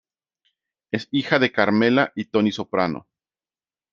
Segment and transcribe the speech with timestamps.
[0.89, 3.07] Es hija de Carmela y Tony Soprano.